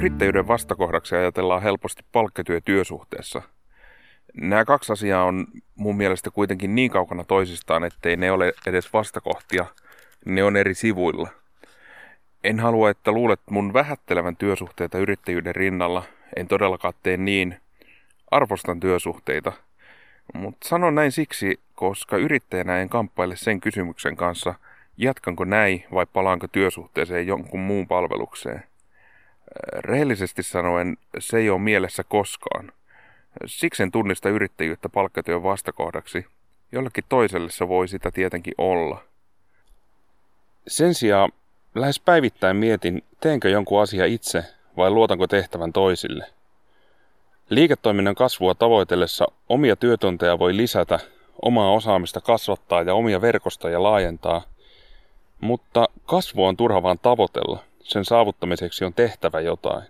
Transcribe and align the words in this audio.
Yrittäjyyden 0.00 0.48
vastakohdaksi 0.48 1.14
ajatellaan 1.14 1.62
helposti 1.62 2.02
palkkatyö 2.12 2.60
työsuhteessa. 2.60 3.42
Nämä 4.34 4.64
kaksi 4.64 4.92
asiaa 4.92 5.24
on 5.24 5.46
mun 5.74 5.96
mielestä 5.96 6.30
kuitenkin 6.30 6.74
niin 6.74 6.90
kaukana 6.90 7.24
toisistaan, 7.24 7.84
ettei 7.84 8.16
ne 8.16 8.32
ole 8.32 8.52
edes 8.66 8.92
vastakohtia. 8.92 9.66
Ne 10.24 10.44
on 10.44 10.56
eri 10.56 10.74
sivuilla. 10.74 11.28
En 12.44 12.60
halua, 12.60 12.90
että 12.90 13.12
luulet 13.12 13.40
mun 13.50 13.72
vähättelevän 13.72 14.36
työsuhteita 14.36 14.98
yrittäjyyden 14.98 15.54
rinnalla. 15.54 16.02
En 16.36 16.48
todellakaan 16.48 16.94
tee 17.02 17.16
niin. 17.16 17.56
Arvostan 18.30 18.80
työsuhteita. 18.80 19.52
Mutta 20.34 20.68
sanon 20.68 20.94
näin 20.94 21.12
siksi, 21.12 21.60
koska 21.74 22.16
yrittäjänä 22.16 22.78
en 22.78 22.88
kamppaile 22.88 23.36
sen 23.36 23.60
kysymyksen 23.60 24.16
kanssa– 24.16 24.54
Jatkanko 25.02 25.44
näin 25.44 25.84
vai 25.94 26.06
palaanko 26.06 26.48
työsuhteeseen 26.48 27.26
jonkun 27.26 27.60
muun 27.60 27.88
palvelukseen? 27.88 28.69
Rehellisesti 29.74 30.42
sanoen, 30.42 30.96
se 31.18 31.38
ei 31.38 31.50
ole 31.50 31.58
mielessä 31.58 32.04
koskaan. 32.04 32.72
Siksi 33.46 33.82
en 33.82 33.90
tunnista 33.90 34.28
yrittäjyyttä 34.28 34.88
palkkatyön 34.88 35.42
vastakohdaksi. 35.42 36.26
Jollekin 36.72 37.04
toiselle 37.08 37.50
se 37.50 37.68
voi 37.68 37.88
sitä 37.88 38.10
tietenkin 38.10 38.54
olla. 38.58 39.02
Sen 40.66 40.94
sijaan 40.94 41.32
lähes 41.74 42.00
päivittäin 42.00 42.56
mietin, 42.56 43.04
teenkö 43.20 43.48
jonkun 43.48 43.82
asia 43.82 44.06
itse 44.06 44.44
vai 44.76 44.90
luotanko 44.90 45.26
tehtävän 45.26 45.72
toisille. 45.72 46.26
Liiketoiminnan 47.48 48.14
kasvua 48.14 48.54
tavoitellessa 48.54 49.26
omia 49.48 49.76
työtunteja 49.76 50.38
voi 50.38 50.56
lisätä, 50.56 50.98
omaa 51.42 51.72
osaamista 51.72 52.20
kasvattaa 52.20 52.82
ja 52.82 52.94
omia 52.94 53.20
verkostoja 53.20 53.82
laajentaa– 53.82 54.42
mutta 55.40 55.88
kasvu 56.06 56.44
on 56.44 56.56
turha 56.56 56.82
vaan 56.82 56.98
tavoitella. 56.98 57.62
Sen 57.82 58.04
saavuttamiseksi 58.04 58.84
on 58.84 58.94
tehtävä 58.94 59.40
jotain. 59.40 59.82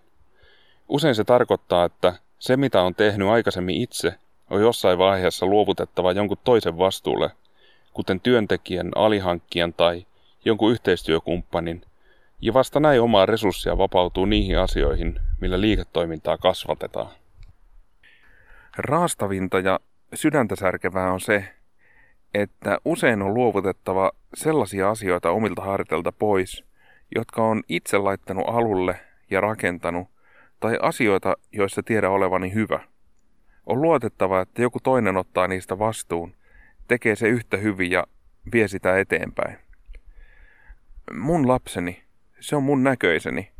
Usein 0.89 1.15
se 1.15 1.25
tarkoittaa, 1.25 1.85
että 1.85 2.13
se 2.39 2.57
mitä 2.57 2.83
on 2.83 2.95
tehnyt 2.95 3.29
aikaisemmin 3.29 3.83
itse 3.83 4.15
on 4.51 4.61
jossain 4.61 4.99
vaiheessa 4.99 5.47
luovutettava 5.47 6.13
jonkun 6.13 6.37
toisen 6.45 6.79
vastuulle, 6.79 7.31
kuten 7.93 8.21
työntekijän, 8.21 8.91
alihankkijan 8.95 9.73
tai 9.73 10.07
jonkun 10.45 10.73
yhteistyökumppanin, 10.73 11.83
ja 12.41 12.55
vasta 12.55 12.81
näin 12.81 13.01
omaa 13.01 13.27
resurssia 13.27 13.79
vapautuu 13.79 14.25
niihin 14.25 14.59
asioihin, 14.59 15.21
millä 15.41 15.61
liiketoimintaa 15.61 16.39
kasvatetaan. 16.39 17.11
Raastavinta 18.77 19.59
ja 19.59 19.81
sydäntä 20.15 20.57
särkevää 20.57 21.13
on 21.13 21.21
se, 21.21 21.45
että 22.35 22.79
usein 22.85 23.23
on 23.23 23.35
luovutettava 23.35 24.11
sellaisia 24.35 24.91
asioita 24.91 25.31
omilta 25.31 25.63
harteilta 25.63 26.13
pois, 26.13 26.65
jotka 27.15 27.43
on 27.43 27.63
itse 27.69 27.99
laittanut 27.99 28.45
alulle 28.49 29.01
ja 29.31 29.41
rakentanut, 29.41 30.09
tai 30.61 30.79
asioita, 30.83 31.37
joissa 31.53 31.83
tiedä 31.83 32.11
olevani 32.11 32.55
hyvä. 32.55 32.81
On 33.67 33.83
luotettava, 33.83 34.41
että 34.41 34.63
joku 34.63 34.79
toinen 34.83 35.17
ottaa 35.17 35.49
niistä 35.49 35.79
vastuun, 35.79 36.35
tekee 36.89 37.17
se 37.17 37.29
yhtä 37.29 37.57
hyvin 37.57 37.91
ja 37.91 38.05
vie 38.53 38.69
sitä 38.69 38.99
eteenpäin. 38.99 39.59
Mun 41.13 41.49
lapseni, 41.49 42.03
se 42.41 42.57
on 42.57 42.63
mun 42.63 42.83
näköiseni. 42.83 43.53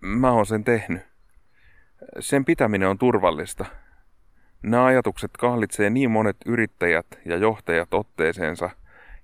Mä 0.00 0.32
oon 0.32 0.46
sen 0.46 0.64
tehnyt. 0.64 1.02
Sen 2.20 2.44
pitäminen 2.44 2.88
on 2.88 2.98
turvallista, 2.98 3.64
Nämä 4.62 4.84
ajatukset 4.84 5.30
kahlitsee 5.38 5.90
niin 5.90 6.10
monet 6.10 6.36
yrittäjät 6.46 7.06
ja 7.24 7.36
johtajat 7.36 7.94
otteeseensa 7.94 8.70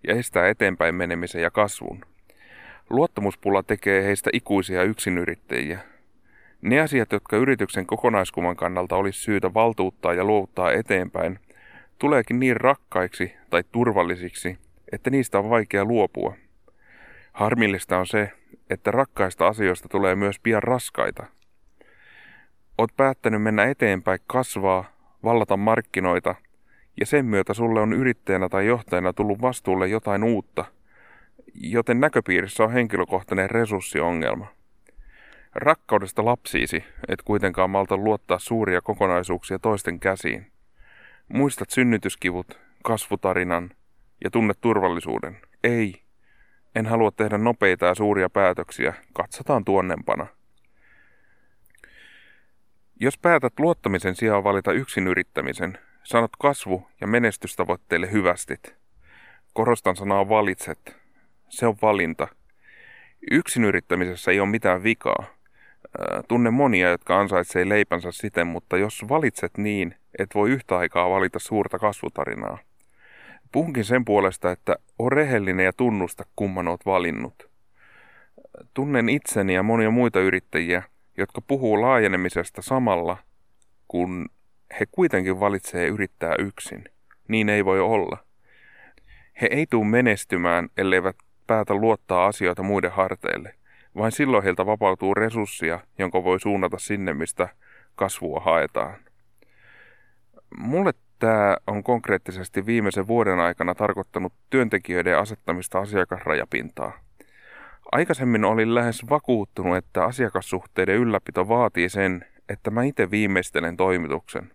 ja 0.09 0.15
estää 0.15 0.49
eteenpäin 0.49 0.95
menemisen 0.95 1.43
ja 1.43 1.51
kasvun. 1.51 2.05
Luottamuspula 2.91 3.63
tekee 3.63 4.05
heistä 4.05 4.31
ikuisia 4.33 4.83
yksinyrittäjiä. 4.83 5.81
Ne 6.63 6.81
asiat, 6.81 7.13
jotka 7.13 7.37
yrityksen 7.37 7.87
kokonaiskuvan 7.87 8.57
kannalta 8.57 8.97
olisi 8.97 9.21
syytä 9.21 9.55
valtuuttaa 9.55 10.15
ja 10.15 10.25
luovuttaa 10.25 10.73
eteenpäin, 10.73 11.39
tuleekin 11.99 12.41
niin 12.41 12.57
rakkaiksi 12.57 13.35
tai 13.51 13.65
turvallisiksi, 13.73 14.59
että 14.93 15.11
niistä 15.11 15.39
on 15.39 15.51
vaikea 15.51 15.85
luopua. 15.85 16.35
Harmillista 17.33 17.99
on 17.99 18.07
se, 18.07 18.31
että 18.71 18.91
rakkaista 18.91 19.47
asioista 19.47 19.89
tulee 19.89 20.15
myös 20.15 20.39
pian 20.39 20.63
raskaita. 20.63 21.27
Oot 22.79 22.97
päättänyt 22.97 23.43
mennä 23.43 23.65
eteenpäin 23.65 24.19
kasvaa 24.27 24.85
vallata 25.25 25.57
markkinoita, 25.57 26.35
ja 27.01 27.07
sen 27.07 27.27
myötä 27.27 27.55
sulle 27.55 27.81
on 27.81 27.93
yrittäjänä 27.93 28.49
tai 28.49 28.67
johtajana 28.67 29.13
tullut 29.13 29.43
vastuulle 29.43 29.89
jotain 29.89 30.25
uutta, 30.25 30.65
joten 31.55 32.01
näköpiirissä 32.01 32.65
on 32.65 32.73
henkilökohtainen 32.73 33.51
resurssiongelma. 33.51 34.47
Rakkaudesta 35.55 36.25
lapsiisi 36.25 36.85
et 37.09 37.23
kuitenkaan 37.23 37.71
malta 37.71 37.97
luottaa 37.97 38.39
suuria 38.39 38.81
kokonaisuuksia 38.81 39.59
toisten 39.59 40.01
käsiin. 40.01 40.53
Muistat 41.29 41.71
synnytyskivut, 41.71 42.61
kasvutarinan 42.83 43.71
ja 44.25 44.31
tunnet 44.31 44.59
turvallisuuden. 44.61 45.41
Ei, 45.65 46.03
en 46.75 46.87
halua 46.87 47.11
tehdä 47.11 47.39
nopeita 47.39 47.87
ja 47.87 47.95
suuria 47.95 48.31
päätöksiä, 48.31 48.95
katsotaan 49.13 49.65
tuonnempana. 49.65 50.27
Jos 53.01 53.19
päätät 53.19 53.53
luottamisen 53.59 54.17
sijaan 54.17 54.45
valita 54.45 54.73
yksin 54.73 55.07
yrittämisen, 55.07 55.79
sanot 56.03 56.31
kasvu- 56.39 56.89
ja 57.01 57.07
menestystavoitteille 57.07 58.13
hyvästit. 58.13 58.75
Korostan 59.53 59.97
sanaa 59.97 60.29
valitset. 60.29 61.04
Se 61.55 61.67
on 61.67 61.77
valinta. 61.83 62.29
Yksin 63.31 63.65
yrittämisessä 63.65 64.31
ei 64.31 64.41
ole 64.41 64.49
mitään 64.49 64.83
vikaa. 64.83 65.25
Tunne 66.29 66.51
monia, 66.51 66.91
jotka 66.91 67.21
ansaitsee 67.21 67.69
leipänsä 67.69 68.13
siten, 68.13 68.47
mutta 68.47 68.77
jos 68.77 69.05
valitset 69.09 69.59
niin, 69.59 69.95
et 70.19 70.35
voi 70.35 70.51
yhtä 70.51 70.79
aikaa 70.79 71.11
valita 71.11 71.39
suurta 71.39 71.79
kasvutarinaa. 71.79 72.59
Puhunkin 73.53 73.85
sen 73.85 74.05
puolesta, 74.05 74.51
että 74.51 74.77
on 74.99 75.13
rehellinen 75.13 75.65
ja 75.65 75.73
tunnusta, 75.73 76.25
kumman 76.37 76.69
oot 76.69 76.87
valinnut. 76.87 77.51
Tunnen 78.75 79.09
itseni 79.09 79.55
ja 79.55 79.63
monia 79.63 79.91
muita 79.91 80.21
yrittäjiä, 80.21 80.83
jotka 81.19 81.41
puhuu 81.41 81.81
laajenemisesta 81.81 82.63
samalla, 82.63 83.17
kun 83.89 84.29
he 84.81 84.87
kuitenkin 84.91 85.41
valitsee 85.41 85.89
yrittää 85.89 86.35
yksin. 86.39 86.85
Niin 87.29 87.49
ei 87.49 87.65
voi 87.65 87.81
olla. 87.81 88.19
He 89.41 89.49
ei 89.51 89.67
tule 89.71 89.87
menestymään, 89.87 90.69
elleivät 90.77 91.17
päätä 91.47 91.75
luottaa 91.75 92.27
asioita 92.27 92.63
muiden 92.63 92.93
harteille. 92.93 93.55
Vain 93.97 94.13
silloin 94.13 94.45
heiltä 94.45 94.67
vapautuu 94.67 95.15
resurssia, 95.15 95.81
jonka 95.99 96.25
voi 96.25 96.41
suunnata 96.41 96.79
sinne, 96.79 97.15
mistä 97.15 97.49
kasvua 97.95 98.41
haetaan. 98.41 98.97
Mulle 100.59 100.93
tämä 101.19 101.57
on 101.67 101.83
konkreettisesti 101.83 102.67
viimeisen 102.67 103.07
vuoden 103.07 103.39
aikana 103.39 103.75
tarkoittanut 103.75 104.33
työntekijöiden 104.51 105.19
asettamista 105.19 105.79
asiakasrajapintaa. 105.79 106.93
Aikaisemmin 107.93 108.45
olin 108.45 108.75
lähes 108.75 109.11
vakuuttunut, 109.11 109.77
että 109.77 110.05
asiakassuhteiden 110.05 110.97
ylläpito 110.97 111.49
vaatii 111.49 111.89
sen, 111.89 112.27
että 112.49 112.71
mä 112.71 112.83
itse 112.83 113.11
viimeistelen 113.11 113.77
toimituksen. 113.77 114.53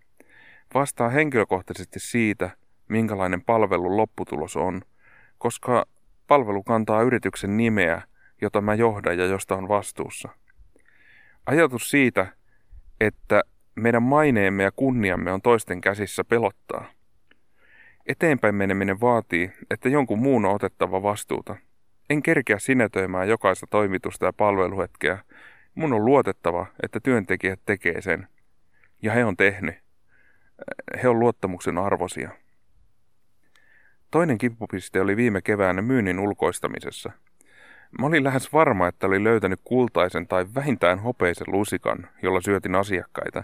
Vastaa 0.74 1.10
henkilökohtaisesti 1.10 2.00
siitä, 2.00 2.50
minkälainen 2.88 3.42
palvelun 3.42 3.98
lopputulos 3.98 4.58
on, 4.58 4.82
koska 5.38 5.86
palvelu 6.30 6.64
kantaa 6.64 7.02
yrityksen 7.02 7.58
nimeä, 7.58 8.02
jota 8.42 8.62
mä 8.62 8.74
johdan 8.74 9.18
ja 9.18 9.26
josta 9.26 9.56
on 9.56 9.68
vastuussa. 9.68 10.30
Ajatus 11.46 11.90
siitä, 11.90 12.28
että 13.00 13.44
meidän 13.76 14.04
maineemme 14.04 14.64
ja 14.64 14.72
kunniamme 14.72 15.32
on 15.32 15.42
toisten 15.42 15.82
käsissä 15.82 16.24
pelottaa. 16.24 16.86
Eteenpäin 18.08 18.56
meneminen 18.56 19.02
vaatii, 19.02 19.52
että 19.70 19.90
jonkun 19.90 20.20
muun 20.20 20.46
on 20.46 20.56
otettava 20.56 21.04
vastuuta– 21.04 21.56
en 22.10 22.24
kerkeä 22.24 22.60
sinetöimään 22.60 23.30
jokaista 23.30 23.68
toimitusta 23.70 24.26
ja 24.26 24.34
palveluhetkeä. 24.34 25.18
Mun 25.76 25.94
on 25.94 26.06
luotettava, 26.06 26.66
että 26.84 27.00
työntekijät 27.00 27.60
tekee 27.66 28.02
sen. 28.02 28.28
Ja 29.02 29.12
he 29.12 29.26
on 29.26 29.38
tehnyt. 29.38 29.76
He 31.04 31.10
on 31.10 31.20
luottamuksen 31.20 31.78
arvosia. 31.78 32.30
Toinen 34.12 34.38
kipupiste 34.38 35.02
oli 35.02 35.18
viime 35.18 35.42
keväänä 35.42 35.82
myynnin 35.82 36.20
ulkoistamisessa. 36.20 37.12
Mä 38.00 38.06
olin 38.06 38.24
lähes 38.24 38.54
varma, 38.54 38.88
että 38.88 39.08
olin 39.08 39.24
löytänyt 39.24 39.60
kultaisen 39.64 40.28
tai 40.28 40.46
vähintään 40.56 41.00
hopeisen 41.00 41.48
lusikan, 41.48 42.08
jolla 42.24 42.42
syötin 42.42 42.76
asiakkaita. 42.76 43.44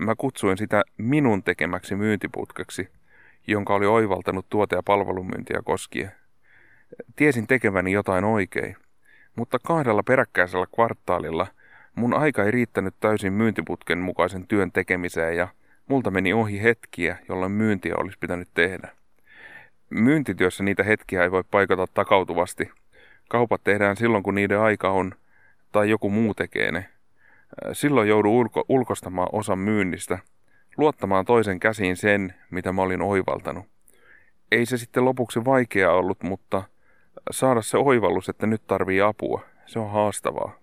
Mä 0.00 0.14
kutsuin 0.14 0.58
sitä 0.58 0.82
minun 0.98 1.42
tekemäksi 1.42 1.94
myyntiputkeksi, 1.94 2.88
jonka 3.46 3.74
oli 3.74 3.86
oivaltanut 3.86 4.46
tuote- 4.48 4.76
ja 4.76 4.82
palvelumyyntiä 4.82 5.60
koskien. 5.64 6.12
Tiesin 7.16 7.46
tekeväni 7.46 7.92
jotain 7.92 8.24
oikein, 8.24 8.76
mutta 9.36 9.58
kahdella 9.58 10.02
peräkkäisellä 10.02 10.66
kvartaalilla 10.74 11.46
mun 11.94 12.14
aika 12.14 12.44
ei 12.44 12.50
riittänyt 12.50 12.94
täysin 13.00 13.32
myyntiputken 13.32 13.98
mukaisen 13.98 14.46
työn 14.46 14.72
tekemiseen 14.72 15.36
ja 15.36 15.48
multa 15.86 16.10
meni 16.10 16.32
ohi 16.32 16.62
hetkiä, 16.62 17.16
jolloin 17.28 17.52
myyntiä 17.52 17.94
olisi 17.96 18.18
pitänyt 18.20 18.48
tehdä. 18.54 19.03
Myyntityössä 19.90 20.64
niitä 20.64 20.82
hetkiä 20.82 21.22
ei 21.22 21.30
voi 21.30 21.44
paikata 21.50 21.86
takautuvasti. 21.94 22.70
Kaupat 23.28 23.64
tehdään 23.64 23.96
silloin, 23.96 24.22
kun 24.22 24.34
niiden 24.34 24.60
aika 24.60 24.90
on, 24.90 25.14
tai 25.72 25.90
joku 25.90 26.10
muu 26.10 26.34
tekee 26.34 26.72
ne. 26.72 26.88
Silloin 27.72 28.08
joudun 28.08 28.32
ulko- 28.32 28.64
ulkostamaan 28.68 29.28
osan 29.32 29.58
myynnistä, 29.58 30.18
luottamaan 30.76 31.24
toisen 31.24 31.60
käsiin 31.60 31.96
sen, 31.96 32.34
mitä 32.50 32.72
mä 32.72 32.82
olin 32.82 33.02
oivaltanut. 33.02 33.66
Ei 34.52 34.66
se 34.66 34.78
sitten 34.78 35.04
lopuksi 35.04 35.44
vaikea 35.44 35.92
ollut, 35.92 36.22
mutta 36.22 36.62
saada 37.30 37.62
se 37.62 37.78
oivallus, 37.78 38.28
että 38.28 38.46
nyt 38.46 38.66
tarvii 38.66 39.00
apua, 39.00 39.40
se 39.66 39.78
on 39.78 39.90
haastavaa. 39.90 40.58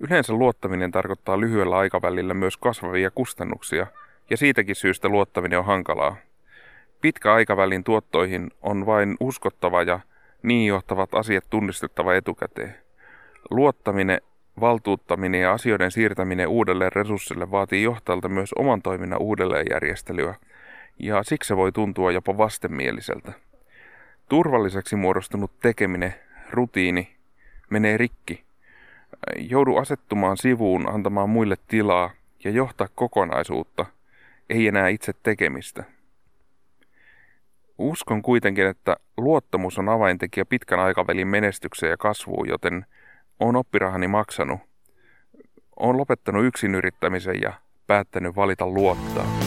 Yleensä 0.00 0.32
luottaminen 0.32 0.90
tarkoittaa 0.90 1.40
lyhyellä 1.40 1.76
aikavälillä 1.76 2.34
myös 2.34 2.56
kasvavia 2.56 3.10
kustannuksia, 3.10 3.86
ja 4.30 4.36
siitäkin 4.36 4.74
syystä 4.74 5.08
luottaminen 5.08 5.58
on 5.58 5.64
hankalaa. 5.64 6.16
Pitkä 7.00 7.34
aikavälin 7.34 7.84
tuottoihin 7.84 8.50
on 8.62 8.86
vain 8.86 9.16
uskottava 9.20 9.82
ja 9.82 10.00
niin 10.42 10.66
johtavat 10.66 11.14
asiat 11.14 11.44
tunnistettava 11.50 12.14
etukäteen. 12.14 12.74
Luottaminen, 13.50 14.20
valtuuttaminen 14.60 15.40
ja 15.40 15.52
asioiden 15.52 15.90
siirtäminen 15.90 16.48
uudelle 16.48 16.90
resurssille 16.90 17.50
vaatii 17.50 17.82
johtajalta 17.82 18.28
myös 18.28 18.52
oman 18.52 18.82
toiminnan 18.82 19.22
uudelleenjärjestelyä, 19.22 20.34
ja 20.98 21.22
siksi 21.22 21.48
se 21.48 21.56
voi 21.56 21.72
tuntua 21.72 22.12
jopa 22.12 22.38
vastenmieliseltä. 22.38 23.32
Turvalliseksi 24.28 24.96
muodostunut 24.96 25.50
tekeminen, 25.60 26.14
rutiini, 26.50 27.16
menee 27.70 27.96
rikki. 27.96 28.44
Joudu 29.36 29.76
asettumaan 29.76 30.36
sivuun 30.36 30.94
antamaan 30.94 31.28
muille 31.28 31.56
tilaa 31.68 32.10
ja 32.44 32.50
johtaa 32.50 32.88
kokonaisuutta, 32.94 33.86
ei 34.50 34.66
enää 34.66 34.88
itse 34.88 35.12
tekemistä. 35.22 35.84
Uskon 37.78 38.22
kuitenkin, 38.22 38.66
että 38.66 38.96
luottamus 39.16 39.78
on 39.78 39.88
avaintekijä 39.88 40.44
pitkän 40.44 40.80
aikavälin 40.80 41.28
menestykseen 41.28 41.90
ja 41.90 41.96
kasvuun, 41.96 42.48
joten 42.48 42.86
on 43.40 43.56
oppirahani 43.56 44.08
maksanut. 44.08 44.60
Olen 45.76 45.96
lopettanut 45.96 46.44
yksin 46.44 46.74
yrittämisen 46.74 47.42
ja 47.42 47.52
päättänyt 47.86 48.36
valita 48.36 48.66
luottaa. 48.66 49.45